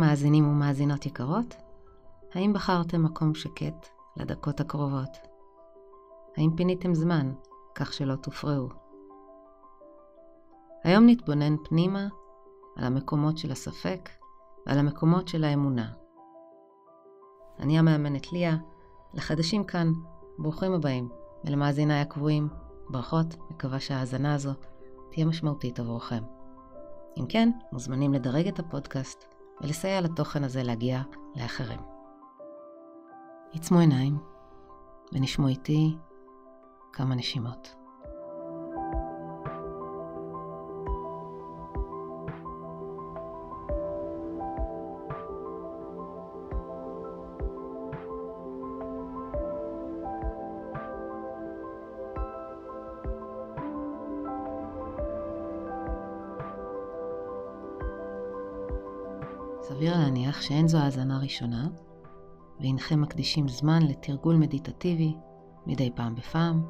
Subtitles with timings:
[0.00, 1.54] מאזינים ומאזינות יקרות,
[2.34, 3.86] האם בחרתם מקום שקט
[4.16, 5.18] לדקות הקרובות?
[6.36, 7.32] האם פיניתם זמן
[7.74, 8.68] כך שלא תופרעו?
[10.84, 12.08] היום נתבונן פנימה
[12.76, 14.08] על המקומות של הספק
[14.66, 15.92] ועל המקומות של האמונה.
[17.58, 18.56] אני המאמנת ליה,
[19.14, 19.92] לחדשים כאן,
[20.38, 21.08] ברוכים הבאים,
[21.44, 22.48] ולמאזיניי הקבועים,
[22.88, 24.52] ברכות, מקווה שההאזנה הזו
[25.10, 26.22] תהיה משמעותית עבורכם.
[27.18, 31.02] אם כן, מוזמנים לדרג את הפודקאסט ולסייע לתוכן הזה להגיע
[31.36, 31.80] לאחרים.
[33.52, 34.18] עצמו עיניים
[35.12, 35.96] ונשמו איתי
[36.92, 37.79] כמה נשימות.
[59.70, 61.68] סביר להניח שאין זו האזנה ראשונה,
[62.60, 65.14] והנכם מקדישים זמן לתרגול מדיטטיבי
[65.66, 66.64] מדי פעם בפעם,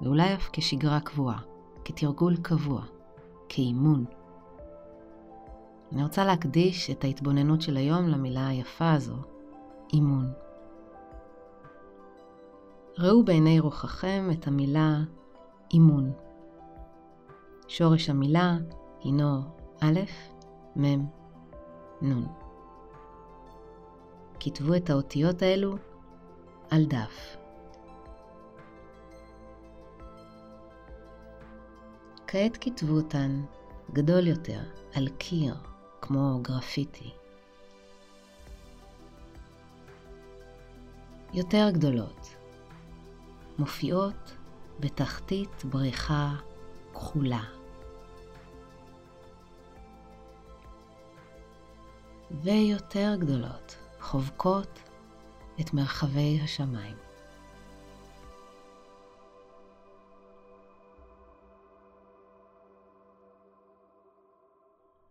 [0.00, 1.38] ואולי אף כשגרה קבועה,
[1.84, 2.82] כתרגול קבוע,
[3.48, 4.04] כאימון.
[5.92, 9.16] אני רוצה להקדיש את ההתבוננות של היום למילה היפה הזו,
[9.92, 10.32] אימון.
[12.98, 14.98] ראו בעיני רוחכם את המילה
[15.72, 16.12] אימון.
[17.68, 18.56] שורש המילה
[19.04, 19.40] הינו
[19.80, 20.00] א',
[20.76, 21.06] מ',
[22.02, 22.24] נ'.
[24.40, 25.76] כתבו את האותיות האלו
[26.70, 27.36] על דף.
[32.26, 33.44] כעת כתבו אותן
[33.92, 34.60] גדול יותר
[34.94, 35.54] על קיר,
[36.00, 37.10] כמו גרפיטי.
[41.34, 42.28] יותר גדולות,
[43.58, 44.36] מופיעות
[44.80, 46.34] בתחתית בריכה
[46.94, 47.44] כחולה.
[52.30, 54.82] ויותר גדולות, חובקות
[55.60, 56.96] את מרחבי השמיים.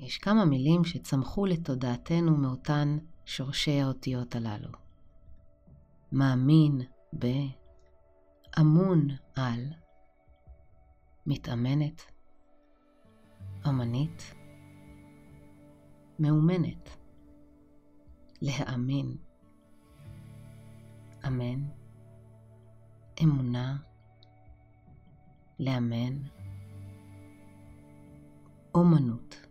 [0.00, 4.70] יש כמה מילים שצמחו לתודעתנו מאותן שורשי האותיות הללו.
[6.12, 6.80] מאמין
[7.18, 7.26] ב,
[8.60, 9.60] אמון על,
[11.26, 12.02] מתאמנת,
[13.68, 14.34] אמנית,
[16.18, 16.97] מאומנת.
[18.42, 19.16] להאמין.
[21.26, 21.62] אמן.
[23.22, 23.76] אמונה.
[25.58, 26.22] לאמן.
[28.74, 29.46] אומנות.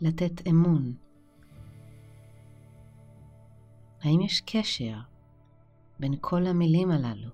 [0.00, 0.94] לתת אמון.
[4.02, 4.98] האם יש קשר
[6.00, 7.30] בין כל המילים הללו?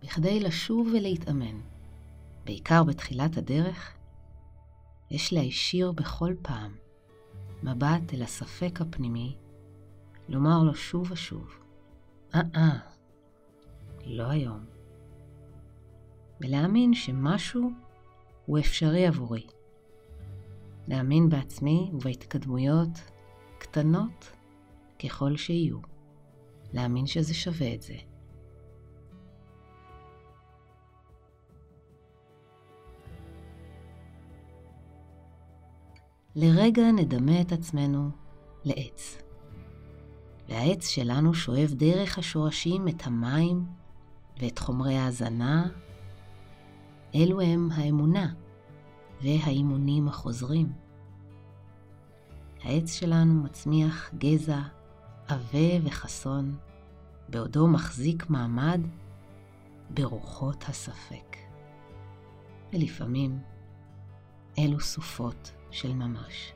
[0.00, 1.60] בכדי לשוב ולהתאמן,
[2.44, 3.96] בעיקר בתחילת הדרך,
[5.10, 6.76] יש להישיר בכל פעם
[7.62, 9.36] מבט אל הספק הפנימי,
[10.28, 11.54] לומר לו שוב ושוב,
[12.34, 12.78] אה-אה,
[14.06, 14.64] לא היום.
[16.40, 17.70] ולהאמין שמשהו
[18.46, 19.46] הוא אפשרי עבורי.
[20.88, 22.88] להאמין בעצמי ובהתקדמויות
[23.58, 24.32] קטנות
[25.04, 25.78] ככל שיהיו.
[26.72, 28.11] להאמין שזה שווה את זה.
[36.36, 38.10] לרגע נדמה את עצמנו
[38.64, 39.22] לעץ.
[40.48, 43.66] והעץ שלנו שואב דרך השורשים את המים
[44.40, 45.68] ואת חומרי ההזנה.
[47.14, 48.34] אלו הם האמונה
[49.22, 50.72] והאימונים החוזרים.
[52.62, 54.60] העץ שלנו מצמיח גזע
[55.28, 56.56] עבה וחסון,
[57.28, 58.80] בעודו מחזיק מעמד
[59.90, 61.36] ברוחות הספק.
[62.72, 63.38] ולפעמים
[64.58, 66.52] אלו סופות של ממש.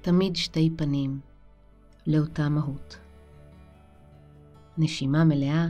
[0.00, 1.20] תמיד שתי פנים
[2.06, 2.98] לאותה מהות.
[4.78, 5.66] נשימה מלאה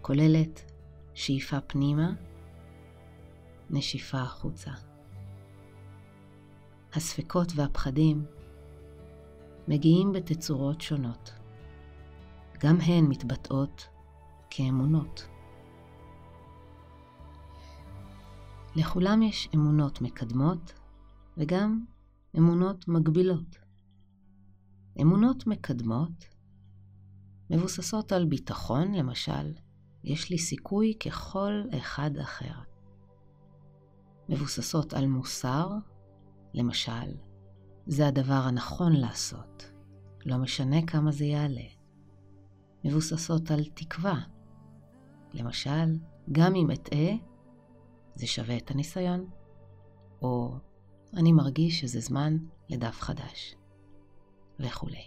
[0.00, 0.72] כוללת
[1.14, 2.12] שאיפה פנימה,
[3.70, 4.70] נשיפה החוצה.
[6.94, 8.24] הספקות והפחדים
[9.68, 11.41] מגיעים בתצורות שונות.
[12.62, 13.88] גם הן מתבטאות
[14.50, 15.28] כאמונות.
[18.76, 20.72] לכולם יש אמונות מקדמות
[21.36, 21.84] וגם
[22.38, 23.58] אמונות מגבילות.
[25.00, 26.24] אמונות מקדמות
[27.50, 29.52] מבוססות על ביטחון, למשל,
[30.04, 32.54] יש לי סיכוי ככל אחד אחר.
[34.28, 35.68] מבוססות על מוסר,
[36.54, 37.16] למשל,
[37.86, 39.72] זה הדבר הנכון לעשות.
[40.26, 41.81] לא משנה כמה זה יעלה,
[42.84, 44.20] מבוססות על תקווה.
[45.34, 45.98] למשל,
[46.32, 47.14] גם אם אטעה,
[48.14, 49.26] זה שווה את הניסיון,
[50.22, 50.54] או
[51.16, 52.36] אני מרגיש שזה זמן
[52.68, 53.56] לדף חדש,
[54.60, 55.04] וכולי.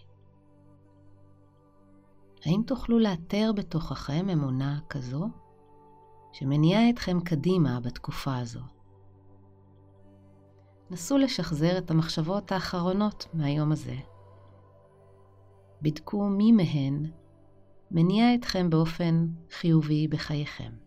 [2.45, 5.29] האם תוכלו לאתר בתוככם אמונה כזו
[6.33, 8.59] שמניעה אתכם קדימה בתקופה הזו?
[10.91, 13.95] נסו לשחזר את המחשבות האחרונות מהיום הזה.
[15.81, 17.11] בדקו מי מהן
[17.91, 20.84] מניע אתכם באופן חיובי בחייכם.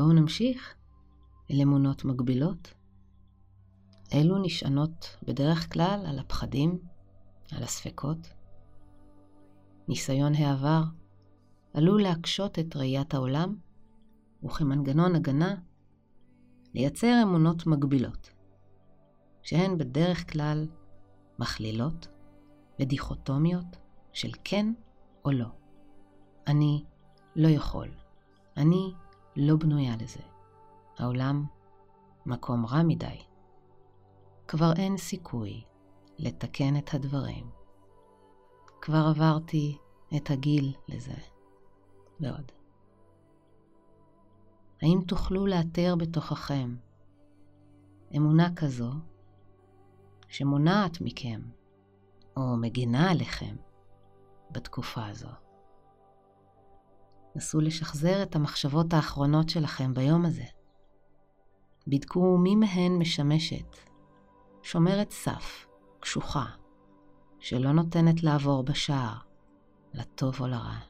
[0.00, 0.74] בואו נמשיך
[1.50, 2.74] אל אמונות מגבילות.
[4.12, 6.78] אלו נשענות בדרך כלל על הפחדים,
[7.52, 8.32] על הספקות.
[9.88, 10.82] ניסיון העבר
[11.74, 13.56] עלול להקשות את ראיית העולם,
[14.44, 15.54] וכמנגנון הגנה,
[16.74, 18.30] לייצר אמונות מגבילות,
[19.42, 20.68] שהן בדרך כלל
[21.38, 22.08] מכלילות
[22.80, 23.76] ודיכוטומיות
[24.12, 24.72] של כן
[25.24, 25.48] או לא.
[26.46, 26.84] אני
[27.36, 27.88] לא יכול.
[28.56, 28.92] אני
[29.42, 30.20] לא בנויה לזה.
[30.98, 31.44] העולם
[32.26, 33.18] מקום רע מדי.
[34.48, 35.64] כבר אין סיכוי
[36.18, 37.50] לתקן את הדברים.
[38.80, 39.78] כבר עברתי
[40.16, 41.14] את הגיל לזה,
[42.20, 42.52] ועוד.
[44.82, 46.76] האם תוכלו לאתר בתוככם
[48.16, 48.92] אמונה כזו
[50.28, 51.40] שמונעת מכם
[52.36, 53.56] או מגינה עליכם
[54.50, 55.49] בתקופה הזו?
[57.36, 60.44] נסו לשחזר את המחשבות האחרונות שלכם ביום הזה.
[61.86, 63.76] בדקו מי מהן משמשת,
[64.62, 65.66] שומרת סף,
[66.00, 66.44] קשוחה,
[67.38, 69.14] שלא נותנת לעבור בשער,
[69.94, 70.89] לטוב או לרע.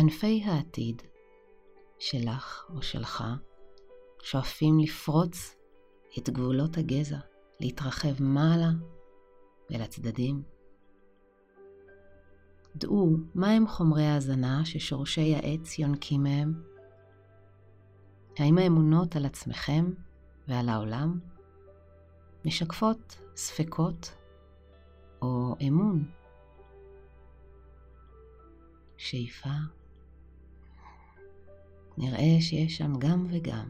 [0.00, 1.02] ענפי העתיד
[1.98, 3.24] שלך או שלך
[4.22, 5.56] שואפים לפרוץ
[6.18, 7.18] את גבולות הגזע,
[7.60, 8.70] להתרחב מעלה
[9.70, 10.42] ולצדדים.
[12.76, 16.62] דעו מהם חומרי ההזנה ששורשי העץ יונקים מהם.
[18.38, 19.84] האם האמונות על עצמכם
[20.48, 21.18] ועל העולם
[22.44, 24.12] משקפות ספקות
[25.22, 26.10] או אמון?
[28.96, 29.50] שאיפה
[32.00, 33.68] נראה שיש שם גם וגם.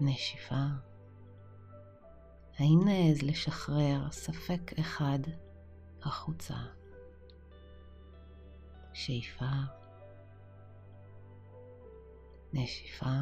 [0.00, 0.64] נשיפה.
[2.58, 5.18] האם נעז לשחרר ספק אחד
[6.02, 6.54] החוצה?
[8.92, 9.50] שאיפה.
[12.52, 13.20] נשיפה.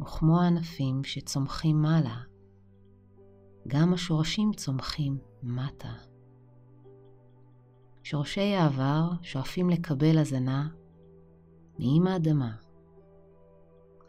[0.00, 2.22] וכמו הענפים שצומחים מעלה,
[3.68, 6.11] גם השורשים צומחים מטה.
[8.02, 10.68] שורשי העבר שואפים לקבל הזנה
[11.78, 12.52] מאם האדמה.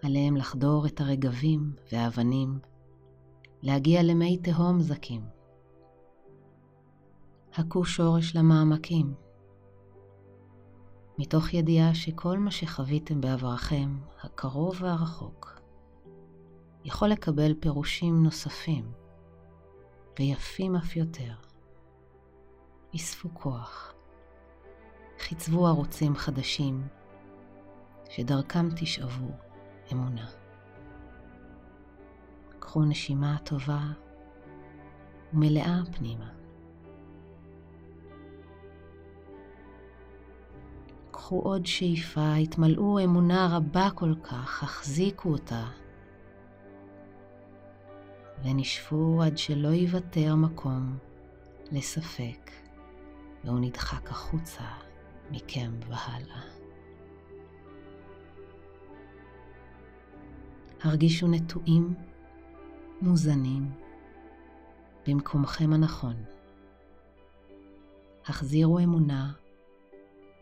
[0.04, 2.60] עליהם לחדור את הרגבים והאבנים,
[3.62, 5.22] להגיע למי תהום זקים.
[7.54, 9.14] הכו שורש למעמקים,
[11.18, 15.62] מתוך ידיעה שכל מה שחוויתם בעברכם, הקרוב והרחוק,
[16.86, 18.92] יכול לקבל פירושים נוספים,
[20.20, 21.43] ויפים אף יותר.
[22.96, 23.94] אספו כוח.
[25.20, 26.88] חיצבו ערוצים חדשים,
[28.10, 29.32] שדרכם תשאבו
[29.92, 30.26] אמונה.
[32.60, 33.82] קחו נשימה טובה
[35.34, 36.30] ומלאה פנימה.
[41.12, 45.66] קחו עוד שאיפה, התמלאו אמונה רבה כל כך, החזיקו אותה,
[48.44, 50.98] ונשפו עד שלא ייוותר מקום
[51.72, 52.63] לספק.
[53.44, 54.64] והוא נדחק החוצה
[55.32, 56.42] מכם והלאה.
[60.82, 61.94] הרגישו נטועים,
[63.02, 63.72] מוזנים,
[65.08, 66.24] במקומכם הנכון.
[68.26, 69.34] החזירו אמונה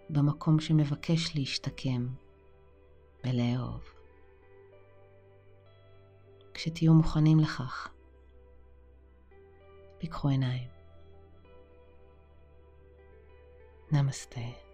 [0.10, 2.08] במקום שמבקש להשתקם
[3.24, 3.84] ולאהוב.
[6.54, 7.90] כשתהיו מוכנים לכך,
[9.98, 10.81] פיקחו עיניים.
[13.92, 14.71] Namaste.